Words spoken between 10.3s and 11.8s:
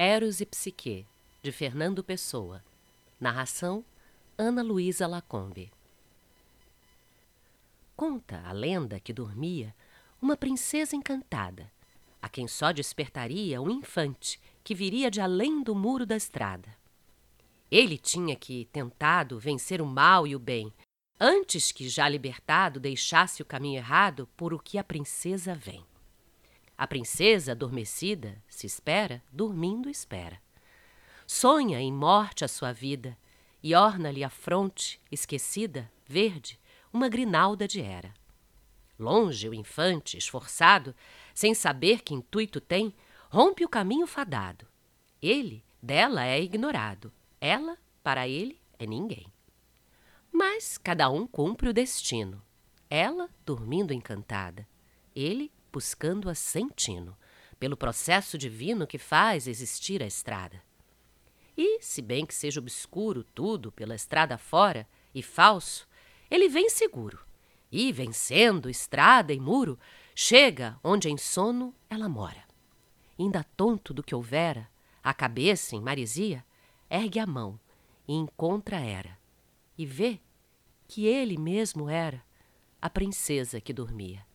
princesa encantada,